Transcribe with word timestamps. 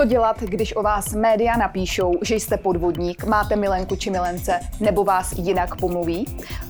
Co 0.00 0.06
dělat, 0.06 0.40
když 0.40 0.76
o 0.76 0.82
vás 0.82 1.14
média 1.14 1.56
napíšou, 1.56 2.12
že 2.22 2.34
jste 2.34 2.56
podvodník, 2.56 3.24
máte 3.24 3.56
milenku 3.56 3.96
či 3.96 4.10
milence, 4.10 4.60
nebo 4.80 5.04
vás 5.04 5.32
jinak 5.32 5.76
pomluví? 5.80 6.24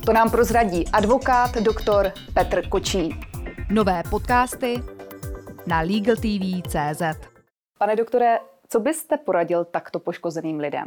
To 0.06 0.12
nám 0.12 0.30
prozradí 0.30 0.88
advokát 0.88 1.56
doktor 1.56 2.12
Petr 2.34 2.68
Kočí. 2.68 3.20
Nové 3.70 4.02
podcasty 4.10 4.82
na 5.66 5.80
LegalTV.cz 5.80 7.02
Pane 7.78 7.96
doktore, 7.96 8.38
co 8.68 8.80
byste 8.80 9.16
poradil 9.16 9.64
takto 9.64 9.98
poškozeným 9.98 10.58
lidem? 10.58 10.86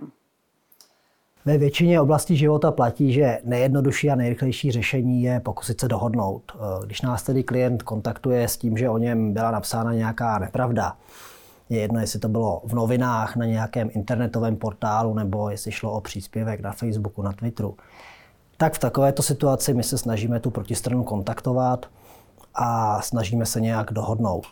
Ve 1.46 1.58
většině 1.58 2.02
oblastí 2.02 2.38
života 2.38 2.72
platí, 2.72 3.14
že 3.14 3.40
nejjednodušší 3.44 4.10
a 4.10 4.16
nejrychlejší 4.16 4.72
řešení 4.72 5.24
je 5.24 5.40
pokusit 5.40 5.80
se 5.80 5.88
dohodnout. 5.88 6.52
Když 6.86 7.02
nás 7.02 7.24
tedy 7.24 7.44
klient 7.44 7.84
kontaktuje 7.84 8.48
s 8.48 8.58
tím, 8.58 8.78
že 8.78 8.90
o 8.90 8.98
něm 8.98 9.34
byla 9.34 9.52
napsána 9.52 9.94
nějaká 9.94 10.40
nepravda, 10.40 10.98
je 11.70 11.80
jedno, 11.80 12.00
jestli 12.00 12.20
to 12.20 12.30
bylo 12.30 12.62
v 12.66 12.74
novinách, 12.74 13.36
na 13.36 13.46
nějakém 13.46 13.90
internetovém 13.94 14.56
portálu, 14.56 15.14
nebo 15.14 15.50
jestli 15.50 15.72
šlo 15.72 15.92
o 15.92 16.02
příspěvek 16.02 16.62
na 16.62 16.72
Facebooku, 16.72 17.22
na 17.22 17.34
Twitteru. 17.34 17.78
Tak 18.58 18.74
v 18.74 18.80
takovéto 18.80 19.24
situaci 19.24 19.74
my 19.74 19.84
se 19.84 19.98
snažíme 19.98 20.40
tu 20.40 20.50
protistranu 20.50 21.04
kontaktovat 21.04 21.86
a 22.56 23.02
snažíme 23.02 23.46
se 23.46 23.62
nějak 23.62 23.94
dohodnout. 23.94 24.46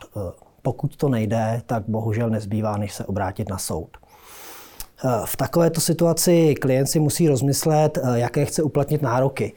Pokud 0.62 0.96
to 0.96 1.10
nejde, 1.10 1.62
tak 1.66 1.84
bohužel 1.88 2.30
nezbývá, 2.30 2.78
než 2.78 2.94
se 2.94 3.06
obrátit 3.06 3.50
na 3.50 3.58
soud. 3.58 3.98
V 5.26 5.38
takovéto 5.38 5.82
situaci 5.82 6.56
klient 6.62 6.88
si 6.88 7.00
musí 7.00 7.28
rozmyslet, 7.28 7.98
jaké 8.14 8.46
chce 8.46 8.64
uplatnit 8.64 9.02
nároky. 9.02 9.54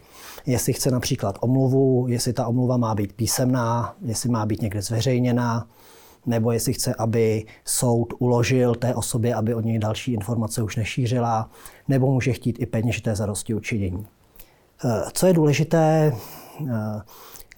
Jestli 0.46 0.72
chce 0.72 0.90
například 0.90 1.38
omluvu, 1.40 2.06
jestli 2.08 2.32
ta 2.32 2.46
omluva 2.46 2.76
má 2.76 2.94
být 2.94 3.12
písemná, 3.12 3.94
jestli 4.02 4.30
má 4.30 4.46
být 4.46 4.62
někde 4.62 4.82
zveřejněná, 4.82 5.66
nebo 6.26 6.52
jestli 6.52 6.72
chce, 6.72 6.94
aby 6.94 7.46
soud 7.64 8.14
uložil 8.18 8.74
té 8.74 8.94
osobě, 8.94 9.34
aby 9.34 9.54
o 9.54 9.60
něj 9.60 9.78
další 9.78 10.12
informace 10.12 10.62
už 10.62 10.76
nešířila, 10.76 11.50
nebo 11.88 12.12
může 12.12 12.32
chtít 12.32 12.62
i 12.62 12.66
peněžité 12.66 13.16
zadosti 13.16 13.54
učinění. 13.54 14.06
Eh, 14.84 15.02
co 15.12 15.26
je 15.26 15.32
důležité, 15.32 16.12
eh, 16.60 17.00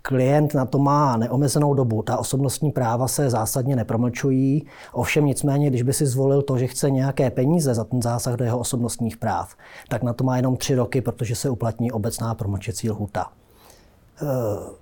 klient 0.02 0.54
na 0.54 0.64
to 0.64 0.78
má 0.78 1.16
neomezenou 1.16 1.74
dobu. 1.74 2.02
Ta 2.02 2.16
osobnostní 2.18 2.70
práva 2.70 3.08
se 3.08 3.30
zásadně 3.30 3.76
nepromlčují. 3.76 4.66
Ovšem 4.92 5.24
nicméně, 5.24 5.70
když 5.70 5.82
by 5.82 5.92
si 5.92 6.06
zvolil 6.06 6.42
to, 6.42 6.58
že 6.58 6.66
chce 6.66 6.90
nějaké 6.90 7.30
peníze 7.30 7.74
za 7.74 7.84
ten 7.84 8.02
zásah 8.02 8.34
do 8.34 8.44
jeho 8.44 8.58
osobnostních 8.58 9.16
práv, 9.16 9.56
tak 9.88 10.02
na 10.02 10.12
to 10.12 10.24
má 10.24 10.36
jenom 10.36 10.56
tři 10.56 10.74
roky, 10.74 11.00
protože 11.00 11.34
se 11.34 11.50
uplatní 11.50 11.92
obecná 11.92 12.34
promlčecí 12.34 12.90
lhuta. 12.90 13.26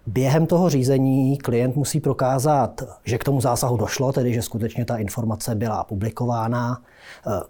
Během 0.06 0.46
toho 0.46 0.68
řízení 0.70 1.38
klient 1.38 1.76
musí 1.76 2.00
prokázat, 2.00 2.82
že 3.04 3.18
k 3.18 3.24
tomu 3.24 3.40
zásahu 3.40 3.76
došlo, 3.76 4.12
tedy 4.12 4.34
že 4.34 4.42
skutečně 4.42 4.84
ta 4.84 4.96
informace 4.96 5.54
byla 5.54 5.84
publikována, 5.84 6.82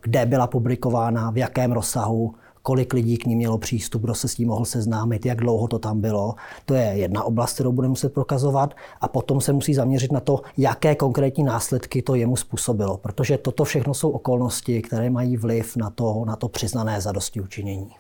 kde 0.03 0.27
byla 0.27 0.47
publikována, 0.47 1.31
v 1.31 1.39
jakém 1.39 1.73
rozsahu, 1.73 2.35
kolik 2.63 2.93
lidí 2.93 3.17
k 3.17 3.27
ní 3.27 3.37
mělo 3.37 3.59
přístup, 3.59 4.03
kdo 4.03 4.15
se 4.15 4.29
s 4.29 4.35
tím 4.35 4.49
mohl 4.49 4.65
seznámit, 4.65 5.27
jak 5.27 5.39
dlouho 5.39 5.69
to 5.69 5.79
tam 5.79 6.01
bylo. 6.01 6.35
To 6.67 6.75
je 6.75 6.85
jedna 6.85 7.25
oblast, 7.25 7.55
kterou 7.55 7.73
bude 7.73 7.89
muset 7.89 8.15
prokazovat. 8.15 8.75
A 9.01 9.09
potom 9.09 9.41
se 9.41 9.53
musí 9.53 9.75
zaměřit 9.75 10.13
na 10.13 10.21
to, 10.21 10.41
jaké 10.57 10.95
konkrétní 10.95 11.45
následky 11.45 12.03
to 12.03 12.15
jemu 12.15 12.37
způsobilo. 12.37 12.97
Protože 12.97 13.39
toto 13.39 13.65
všechno 13.65 13.95
jsou 13.95 14.11
okolnosti, 14.11 14.83
které 14.83 15.11
mají 15.11 15.37
vliv 15.37 15.77
na 15.77 15.91
to, 15.91 16.25
na 16.27 16.37
to 16.37 16.49
přiznané 16.49 17.01
zadosti 17.01 17.41
učinění. 17.41 17.91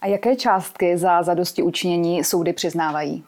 A 0.00 0.06
jaké 0.06 0.36
částky 0.36 0.98
za 0.98 1.22
zadosti 1.22 1.62
učinění 1.62 2.24
soudy 2.24 2.52
přiznávají? 2.52 3.24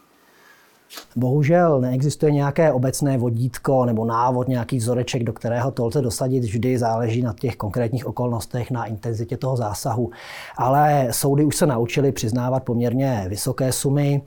Bohužel 1.16 1.80
neexistuje 1.80 2.32
nějaké 2.32 2.72
obecné 2.72 3.18
vodítko 3.18 3.84
nebo 3.84 4.04
návod, 4.04 4.48
nějaký 4.48 4.76
vzoreček, 4.76 5.24
do 5.24 5.32
kterého 5.32 5.70
to 5.70 5.86
lze 5.86 6.02
dosadit. 6.02 6.44
Vždy 6.44 6.78
záleží 6.78 7.22
na 7.22 7.34
těch 7.40 7.56
konkrétních 7.56 8.06
okolnostech, 8.06 8.70
na 8.70 8.84
intenzitě 8.84 9.36
toho 9.36 9.56
zásahu. 9.56 10.10
Ale 10.56 11.08
soudy 11.10 11.44
už 11.44 11.56
se 11.56 11.66
naučily 11.66 12.12
přiznávat 12.12 12.62
poměrně 12.62 13.24
vysoké 13.28 13.72
sumy. 13.72 14.22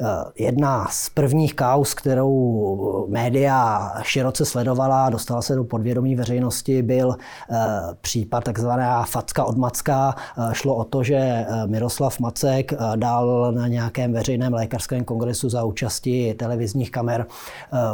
Eh, 0.00 0.04
jedna 0.38 0.86
z 0.90 1.08
prvních 1.08 1.54
kaus, 1.54 1.94
kterou 1.94 3.06
média 3.08 3.90
široce 4.02 4.44
sledovala, 4.44 5.10
dostala 5.10 5.42
se 5.42 5.54
do 5.54 5.64
podvědomí 5.64 6.16
veřejnosti, 6.16 6.82
byl 6.82 7.16
eh, 7.50 7.56
případ 8.00 8.44
takzvaná 8.44 9.04
facka 9.04 9.44
od 9.44 9.56
Macka. 9.56 10.14
Eh, 10.38 10.54
šlo 10.54 10.74
o 10.74 10.84
to, 10.84 11.02
že 11.02 11.46
Miroslav 11.66 12.20
Macek 12.20 12.72
dal 12.96 13.52
na 13.52 13.68
nějakém 13.68 14.12
veřejném 14.12 14.54
lékařském 14.54 15.04
kongresu 15.04 15.48
za 15.48 15.64
účasti 15.64 16.34
televizních 16.38 16.90
kamer 16.90 17.26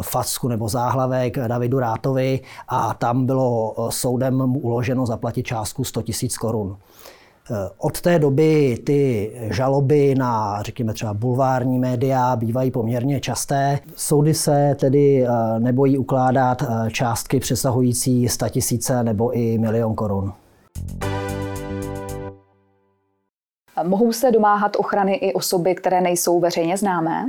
facku 0.02 0.48
nebo 0.48 0.68
záhlavek 0.68 1.38
Davidu 1.38 1.78
Rátovi 1.78 2.40
a 2.68 2.94
tam 2.94 3.26
bylo 3.26 3.74
soudem 3.90 4.56
uloženo 4.56 5.06
zaplatit 5.06 5.46
částku 5.46 5.84
100 5.84 6.00
000 6.00 6.28
korun. 6.40 6.76
Eh, 7.50 7.70
od 7.78 8.00
té 8.00 8.18
doby 8.18 8.78
ty 8.86 9.32
žaloby 9.50 10.14
na, 10.14 10.62
řekněme 10.62 10.92
třeba 10.94 11.14
bulvární 11.14 11.78
média 11.78 12.36
bývají 12.36 12.70
poměrně 12.70 13.20
časté. 13.20 13.78
Soudy 13.96 14.34
se 14.34 14.76
tedy 14.80 15.26
eh, 15.26 15.28
nebojí 15.58 15.98
ukládat 15.98 16.62
eh, 16.62 16.90
částky 16.90 17.40
přesahující 17.40 18.28
100 18.28 18.48
tisíce 18.48 19.02
nebo 19.02 19.30
i 19.30 19.58
milion 19.58 19.94
korun. 19.94 20.32
Mohou 23.82 24.12
se 24.12 24.30
domáhat 24.30 24.76
ochrany 24.76 25.14
i 25.14 25.32
osoby, 25.32 25.74
které 25.74 26.00
nejsou 26.00 26.40
veřejně 26.40 26.76
známé? 26.76 27.26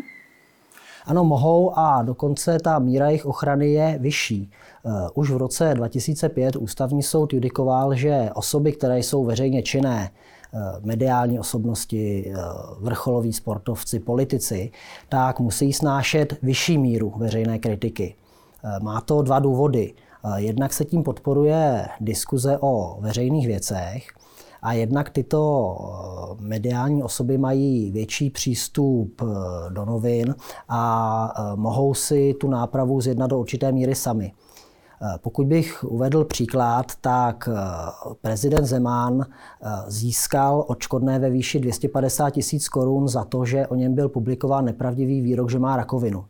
Ano, 1.05 1.23
mohou 1.23 1.79
a 1.79 2.03
dokonce 2.03 2.59
ta 2.59 2.79
míra 2.79 3.07
jejich 3.07 3.25
ochrany 3.25 3.71
je 3.71 3.97
vyšší. 4.01 4.51
Eh, 4.85 4.89
už 5.13 5.31
v 5.31 5.37
roce 5.37 5.73
2005 5.73 6.55
ústavní 6.55 7.03
soud 7.03 7.33
judikoval, 7.33 7.95
že 7.95 8.29
osoby, 8.33 8.71
které 8.71 8.99
jsou 8.99 9.25
veřejně 9.25 9.63
činné, 9.63 10.09
eh, 10.09 10.59
mediální 10.81 11.39
osobnosti, 11.39 12.33
eh, 12.33 12.37
vrcholoví 12.79 13.33
sportovci, 13.33 13.99
politici, 13.99 14.71
tak 15.09 15.39
musí 15.39 15.73
snášet 15.73 16.37
vyšší 16.41 16.77
míru 16.77 17.13
veřejné 17.17 17.59
kritiky. 17.59 18.15
Má 18.81 19.01
to 19.01 19.21
dva 19.21 19.39
důvody. 19.39 19.93
Jednak 20.35 20.73
se 20.73 20.85
tím 20.85 21.03
podporuje 21.03 21.87
diskuze 21.99 22.57
o 22.61 22.97
veřejných 23.01 23.47
věcech, 23.47 24.07
a 24.61 24.73
jednak 24.73 25.09
tyto 25.09 25.77
eh, 25.79 26.43
mediální 26.43 27.03
osoby 27.03 27.37
mají 27.37 27.91
větší 27.91 28.29
přístup 28.29 29.21
eh, 29.21 29.25
do 29.69 29.85
novin 29.85 30.35
a 30.69 31.33
eh, 31.37 31.55
mohou 31.55 31.93
si 31.93 32.33
tu 32.39 32.49
nápravu 32.49 33.01
zjednat 33.01 33.29
do 33.29 33.39
určité 33.39 33.71
míry 33.71 33.95
sami. 33.95 34.31
Pokud 35.21 35.47
bych 35.47 35.83
uvedl 35.83 36.25
příklad, 36.25 36.85
tak 37.01 37.49
prezident 38.21 38.65
Zeman 38.65 39.25
získal 39.87 40.65
odškodné 40.67 41.19
ve 41.19 41.29
výši 41.29 41.59
250 41.59 42.29
tisíc 42.29 42.69
korun 42.69 43.07
za 43.07 43.23
to, 43.23 43.45
že 43.45 43.67
o 43.67 43.75
něm 43.75 43.95
byl 43.95 44.09
publikován 44.09 44.65
nepravdivý 44.65 45.21
výrok, 45.21 45.49
že 45.49 45.59
má 45.59 45.77
rakovinu. 45.77 46.25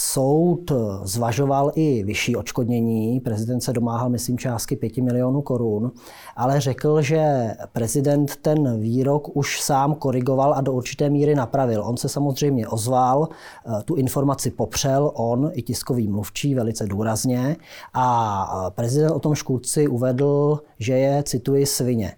Soud 0.00 0.72
zvažoval 1.02 1.72
i 1.74 2.02
vyšší 2.04 2.36
odškodnění. 2.36 3.20
Prezident 3.20 3.60
se 3.60 3.72
domáhal, 3.72 4.10
myslím, 4.10 4.38
částky 4.38 4.76
5 4.76 4.96
milionů 4.96 5.42
korun, 5.42 5.92
ale 6.36 6.60
řekl, 6.60 7.02
že 7.02 7.50
prezident 7.72 8.36
ten 8.36 8.80
výrok 8.80 9.36
už 9.36 9.60
sám 9.60 9.94
korigoval 9.94 10.54
a 10.54 10.60
do 10.60 10.72
určité 10.72 11.10
míry 11.10 11.34
napravil. 11.34 11.82
On 11.86 11.96
se 11.96 12.08
samozřejmě 12.08 12.68
ozval, 12.68 13.28
eh, 13.28 13.82
tu 13.82 13.94
informaci 13.94 14.50
popřel 14.50 15.10
on 15.14 15.50
i 15.54 15.62
tiskový 15.62 16.08
mluvčí 16.08 16.54
velice 16.54 16.86
důrazně 16.86 17.56
a 17.94 18.70
prezident 18.74 19.10
o 19.10 19.20
tom 19.20 19.34
škůdci 19.34 19.88
uvedl, 19.88 20.60
že 20.78 20.92
je, 20.92 21.22
cituji, 21.22 21.66
svině. 21.66 22.14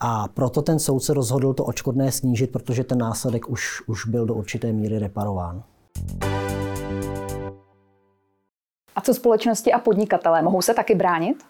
A 0.00 0.28
proto 0.34 0.62
ten 0.62 0.78
soudce 0.78 1.14
rozhodl 1.14 1.54
to 1.54 1.64
očkodné 1.64 2.12
snížit, 2.12 2.52
protože 2.52 2.84
ten 2.84 2.98
následek 2.98 3.48
už, 3.48 3.82
už 3.86 4.06
byl 4.06 4.26
do 4.26 4.34
určité 4.34 4.72
míry 4.72 4.98
reparován. 4.98 5.62
A 8.96 9.00
co 9.00 9.14
společnosti 9.14 9.72
a 9.72 9.78
podnikatelé? 9.78 10.42
Mohou 10.42 10.62
se 10.62 10.74
taky 10.74 10.94
bránit? 10.94 11.44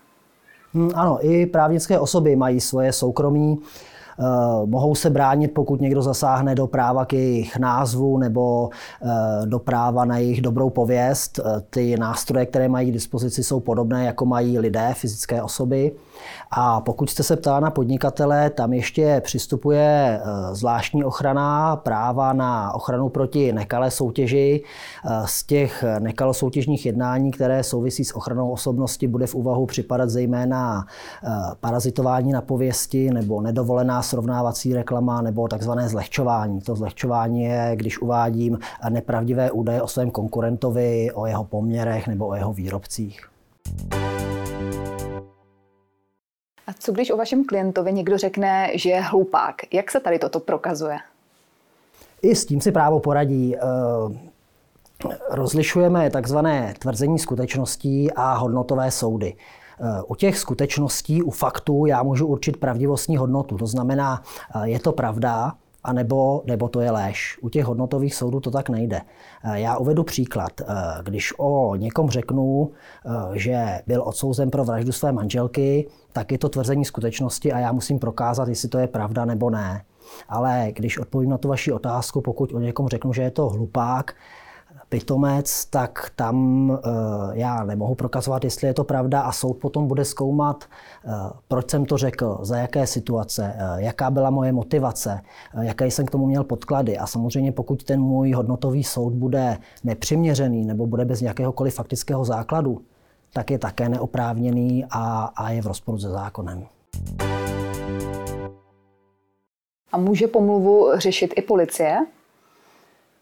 Hmm, 0.74 0.90
ano, 0.94 1.18
i 1.20 1.46
právnické 1.46 1.98
osoby 1.98 2.36
mají 2.36 2.60
svoje 2.60 2.92
soukromí. 2.92 3.58
Uh, 4.18 4.70
mohou 4.70 4.94
se 4.94 5.10
bránit, 5.10 5.48
pokud 5.48 5.80
někdo 5.80 6.02
zasáhne 6.02 6.54
do 6.54 6.66
práva 6.66 7.04
k 7.04 7.12
jejich 7.12 7.56
názvu 7.58 8.18
nebo 8.18 8.70
uh, 9.02 9.10
do 9.46 9.58
práva 9.58 10.04
na 10.04 10.18
jejich 10.18 10.42
dobrou 10.42 10.70
pověst. 10.70 11.38
Uh, 11.38 11.60
ty 11.70 11.96
nástroje, 11.96 12.46
které 12.46 12.68
mají 12.68 12.90
k 12.90 12.92
dispozici, 12.92 13.44
jsou 13.44 13.60
podobné, 13.60 14.04
jako 14.04 14.26
mají 14.26 14.58
lidé, 14.58 14.90
fyzické 14.94 15.42
osoby. 15.42 15.92
A 16.50 16.80
pokud 16.80 17.10
jste 17.10 17.22
se 17.22 17.36
ptala 17.36 17.60
na 17.60 17.70
podnikatele, 17.70 18.50
tam 18.50 18.72
ještě 18.72 19.20
přistupuje 19.24 20.20
eh, 20.20 20.54
zvláštní 20.54 21.04
ochrana 21.04 21.76
práva 21.76 22.32
na 22.32 22.74
ochranu 22.74 23.08
proti 23.08 23.52
nekalé 23.52 23.90
soutěži. 23.90 24.62
Eh, 25.04 25.22
z 25.24 25.42
těch 25.42 25.84
nekalosoutěžních 25.98 26.86
jednání, 26.86 27.30
které 27.30 27.62
souvisí 27.62 28.04
s 28.04 28.16
ochranou 28.16 28.50
osobnosti, 28.50 29.08
bude 29.08 29.26
v 29.26 29.34
úvahu 29.34 29.66
připadat 29.66 30.10
zejména 30.10 30.86
eh, 31.24 31.28
parazitování 31.60 32.32
na 32.32 32.40
pověsti 32.40 33.10
nebo 33.10 33.40
nedovolená 33.40 34.02
srovnávací 34.02 34.74
reklama 34.74 35.22
nebo 35.22 35.48
takzvané 35.48 35.88
zlehčování. 35.88 36.60
To 36.60 36.74
zlehčování 36.74 37.42
je, 37.42 37.72
když 37.76 38.00
uvádím 38.00 38.58
nepravdivé 38.88 39.50
údaje 39.50 39.82
o 39.82 39.88
svém 39.88 40.10
konkurentovi, 40.10 41.10
o 41.14 41.26
jeho 41.26 41.44
poměrech 41.44 42.06
nebo 42.06 42.26
o 42.26 42.34
jeho 42.34 42.52
výrobcích. 42.52 43.28
A 46.66 46.72
co 46.78 46.92
když 46.92 47.10
o 47.10 47.16
vašem 47.16 47.44
klientovi 47.44 47.92
někdo 47.92 48.18
řekne, 48.18 48.70
že 48.74 48.90
je 48.90 49.00
hlupák? 49.00 49.54
Jak 49.72 49.90
se 49.90 50.00
tady 50.00 50.18
toto 50.18 50.40
prokazuje? 50.40 50.98
I 52.22 52.34
s 52.34 52.46
tím 52.46 52.60
si 52.60 52.72
právo 52.72 53.00
poradí. 53.00 53.56
Eh, 53.56 53.60
rozlišujeme 55.30 56.10
takzvané 56.10 56.74
tvrzení 56.78 57.18
skutečností 57.18 58.12
a 58.12 58.34
hodnotové 58.34 58.90
soudy. 58.90 59.34
Eh, 59.80 60.02
u 60.08 60.14
těch 60.14 60.38
skutečností, 60.38 61.22
u 61.22 61.30
faktů, 61.30 61.86
já 61.86 62.02
můžu 62.02 62.26
určit 62.26 62.56
pravdivostní 62.56 63.16
hodnotu. 63.16 63.56
To 63.56 63.66
znamená, 63.66 64.22
eh, 64.54 64.68
je 64.68 64.80
to 64.80 64.92
pravda, 64.92 65.52
a 65.84 65.92
nebo, 65.92 66.42
nebo 66.46 66.68
to 66.68 66.80
je 66.80 66.90
lež. 66.90 67.38
U 67.42 67.48
těch 67.48 67.64
hodnotových 67.64 68.14
soudů 68.14 68.40
to 68.40 68.50
tak 68.50 68.68
nejde. 68.68 69.00
Já 69.54 69.76
uvedu 69.76 70.04
příklad. 70.04 70.52
Když 71.02 71.34
o 71.38 71.76
někom 71.76 72.10
řeknu, 72.10 72.70
že 73.34 73.80
byl 73.86 74.02
odsouzen 74.02 74.50
pro 74.50 74.64
vraždu 74.64 74.92
své 74.92 75.12
manželky, 75.12 75.88
tak 76.12 76.32
je 76.32 76.38
to 76.38 76.48
tvrzení 76.48 76.84
skutečnosti 76.84 77.52
a 77.52 77.58
já 77.58 77.72
musím 77.72 77.98
prokázat, 77.98 78.48
jestli 78.48 78.68
to 78.68 78.78
je 78.78 78.86
pravda 78.86 79.24
nebo 79.24 79.50
ne. 79.50 79.84
Ale 80.28 80.68
když 80.72 80.98
odpovím 80.98 81.30
na 81.30 81.38
tu 81.38 81.48
vaši 81.48 81.72
otázku, 81.72 82.20
pokud 82.20 82.52
o 82.52 82.60
někom 82.60 82.88
řeknu, 82.88 83.12
že 83.12 83.22
je 83.22 83.30
to 83.30 83.48
hlupák, 83.48 84.14
pitomec, 84.94 85.64
tak 85.64 86.10
tam 86.16 86.70
uh, 86.70 86.78
já 87.32 87.64
nemohu 87.64 87.94
prokazovat, 87.94 88.44
jestli 88.44 88.66
je 88.66 88.74
to 88.74 88.84
pravda 88.84 89.20
a 89.20 89.32
soud 89.32 89.54
potom 89.54 89.88
bude 89.88 90.04
zkoumat, 90.04 90.64
uh, 91.04 91.12
proč 91.48 91.70
jsem 91.70 91.84
to 91.84 91.96
řekl, 91.96 92.38
za 92.42 92.56
jaké 92.56 92.86
situace, 92.86 93.54
uh, 93.56 93.78
jaká 93.78 94.10
byla 94.10 94.30
moje 94.30 94.52
motivace, 94.52 95.20
jaké 95.60 95.86
jsem 95.86 96.06
k 96.06 96.10
tomu 96.10 96.26
měl 96.26 96.44
podklady. 96.44 96.98
A 96.98 97.06
samozřejmě 97.06 97.52
pokud 97.52 97.84
ten 97.84 98.00
můj 98.00 98.32
hodnotový 98.32 98.84
soud 98.84 99.12
bude 99.12 99.58
nepřiměřený 99.84 100.64
nebo 100.64 100.86
bude 100.86 101.04
bez 101.04 101.22
jakéhokoliv 101.22 101.74
faktického 101.74 102.24
základu, 102.24 102.80
tak 103.32 103.50
je 103.50 103.58
také 103.58 103.88
neoprávněný 103.88 104.84
a, 104.90 105.24
a 105.36 105.50
je 105.50 105.62
v 105.62 105.66
rozporu 105.66 105.98
se 105.98 106.08
zákonem. 106.08 106.66
A 109.92 109.98
může 109.98 110.26
pomluvu 110.26 110.90
řešit 110.98 111.34
i 111.36 111.42
policie? 111.42 112.06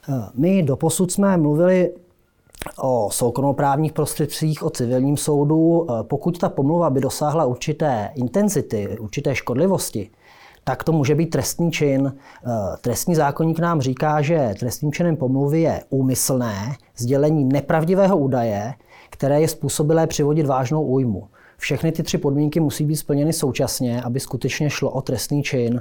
Eh, 0.08 0.22
my 0.34 0.62
doposud 0.62 1.12
jsme 1.12 1.36
mluvili 1.36 1.94
o 2.78 3.08
soukromoprávních 3.12 3.92
prostředcích, 3.92 4.62
o 4.62 4.70
civilním 4.70 5.16
soudu. 5.16 5.86
Eh, 5.90 6.02
pokud 6.02 6.38
ta 6.38 6.48
pomluva 6.48 6.90
by 6.90 7.00
dosáhla 7.00 7.44
určité 7.44 8.10
intenzity, 8.14 8.98
určité 8.98 9.34
škodlivosti, 9.34 10.10
tak 10.64 10.84
to 10.84 10.92
může 10.92 11.14
být 11.14 11.26
trestný 11.26 11.70
čin. 11.72 12.12
Eh, 12.16 12.50
trestní 12.80 13.14
zákonník 13.14 13.58
nám 13.58 13.80
říká, 13.80 14.22
že 14.22 14.54
trestným 14.58 14.92
činem 14.92 15.16
pomluvy 15.16 15.60
je 15.60 15.84
úmyslné 15.90 16.76
sdělení 16.96 17.44
nepravdivého 17.44 18.18
údaje, 18.18 18.74
které 19.10 19.40
je 19.40 19.48
způsobilé 19.48 20.06
přivodit 20.06 20.46
vážnou 20.46 20.82
újmu. 20.82 21.28
Všechny 21.56 21.92
ty 21.92 22.02
tři 22.02 22.18
podmínky 22.18 22.60
musí 22.60 22.84
být 22.84 22.96
splněny 22.96 23.32
současně, 23.32 24.02
aby 24.02 24.20
skutečně 24.20 24.70
šlo 24.70 24.90
o 24.90 25.02
trestný 25.02 25.42
čin. 25.42 25.80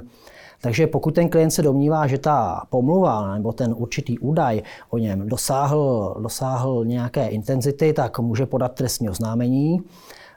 Takže 0.62 0.86
pokud 0.86 1.14
ten 1.14 1.28
klient 1.28 1.50
se 1.50 1.62
domnívá, 1.62 2.06
že 2.06 2.18
ta 2.18 2.62
pomluva 2.70 3.34
nebo 3.34 3.52
ten 3.52 3.74
určitý 3.76 4.18
údaj 4.18 4.62
o 4.90 4.98
něm 4.98 5.28
dosáhl, 5.28 6.14
dosáhl 6.20 6.84
nějaké 6.84 7.28
intenzity, 7.28 7.92
tak 7.92 8.18
může 8.18 8.46
podat 8.46 8.72
trestní 8.72 9.10
oznámení. 9.10 9.82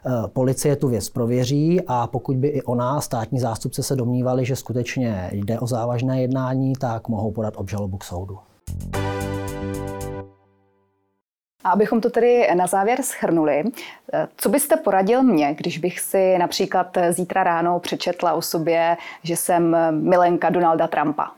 Eh, 0.06 0.28
policie 0.28 0.76
tu 0.76 0.88
věc 0.88 1.08
prověří 1.08 1.80
a 1.86 2.06
pokud 2.06 2.36
by 2.36 2.48
i 2.48 2.62
ona, 2.62 3.00
státní 3.00 3.40
zástupce, 3.40 3.82
se 3.82 3.96
domnívali, 3.96 4.44
že 4.44 4.56
skutečně 4.56 5.30
jde 5.32 5.60
o 5.60 5.66
závažné 5.66 6.20
jednání, 6.20 6.72
tak 6.72 7.08
mohou 7.08 7.30
podat 7.30 7.54
obžalobu 7.56 7.96
k 7.96 8.04
soudu. 8.04 8.38
A 11.66 11.70
abychom 11.70 12.00
to 12.00 12.10
tedy 12.10 12.48
na 12.54 12.66
závěr 12.66 13.02
schrnuli, 13.02 13.64
eh, 14.12 14.28
co 14.36 14.48
byste 14.48 14.76
poradil 14.76 15.22
mě, 15.22 15.54
když 15.58 15.78
bych 15.78 16.00
si 16.00 16.38
například 16.38 16.98
zítra 17.10 17.44
ráno 17.44 17.80
přečetla 17.80 18.32
o 18.32 18.42
sobě, 18.42 18.96
že 19.22 19.36
jsem 19.36 19.76
milenka 19.90 20.50
Donalda 20.50 20.86
Trumpa? 20.86 21.30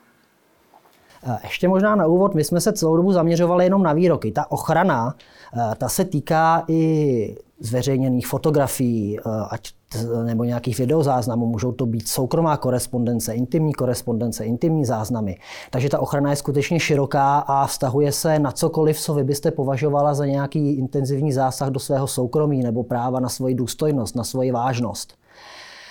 Eh, 1.26 1.38
ještě 1.42 1.68
možná 1.68 1.94
na 1.94 2.06
úvod, 2.06 2.34
my 2.34 2.44
jsme 2.44 2.60
se 2.60 2.72
celou 2.72 2.96
dobu 2.96 3.12
zaměřovali 3.12 3.64
jenom 3.64 3.82
na 3.82 3.92
výroky. 3.92 4.32
Ta 4.32 4.50
ochrana, 4.50 5.14
eh, 5.54 5.74
ta 5.74 5.88
se 5.88 6.04
týká 6.04 6.64
i 6.68 7.36
zveřejněných 7.60 8.26
fotografií, 8.26 9.18
ať 9.50 9.72
nebo 10.24 10.44
nějakých 10.44 10.78
videozáznamů, 10.78 11.46
můžou 11.46 11.72
to 11.72 11.86
být 11.86 12.08
soukromá 12.08 12.56
korespondence, 12.56 13.34
intimní 13.34 13.72
korespondence, 13.72 14.44
intimní 14.44 14.84
záznamy. 14.84 15.38
Takže 15.70 15.88
ta 15.88 16.00
ochrana 16.00 16.30
je 16.30 16.36
skutečně 16.36 16.80
široká 16.80 17.38
a 17.38 17.66
vztahuje 17.66 18.12
se 18.12 18.38
na 18.38 18.52
cokoliv, 18.52 19.00
co 19.00 19.14
vy 19.14 19.24
byste 19.24 19.50
považovala 19.50 20.14
za 20.14 20.26
nějaký 20.26 20.72
intenzivní 20.78 21.32
zásah 21.32 21.68
do 21.68 21.80
svého 21.80 22.06
soukromí 22.06 22.62
nebo 22.62 22.84
práva 22.84 23.20
na 23.20 23.28
svoji 23.28 23.54
důstojnost, 23.54 24.16
na 24.16 24.24
svoji 24.24 24.52
vážnost. 24.52 25.14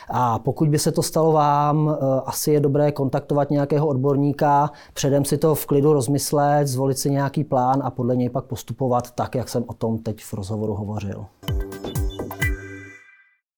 A 0.09 0.39
pokud 0.39 0.69
by 0.69 0.79
se 0.79 0.91
to 0.91 1.03
stalo 1.03 1.31
vám, 1.31 1.89
eh, 1.89 2.21
asi 2.25 2.51
je 2.51 2.59
dobré 2.59 2.91
kontaktovat 2.91 3.51
nějakého 3.51 3.88
odborníka, 3.88 4.71
předem 4.93 5.25
si 5.25 5.38
to 5.38 5.55
v 5.55 5.65
klidu 5.65 5.93
rozmyslet, 5.93 6.67
zvolit 6.67 6.97
si 6.97 7.11
nějaký 7.11 7.43
plán 7.43 7.81
a 7.83 7.91
podle 7.91 8.15
něj 8.15 8.29
pak 8.29 8.45
postupovat 8.45 9.11
tak, 9.11 9.35
jak 9.35 9.50
jsem 9.50 9.63
o 9.67 9.73
tom 9.73 9.97
teď 9.97 10.23
v 10.23 10.33
rozhovoru 10.33 10.73
hovořil. 10.73 11.25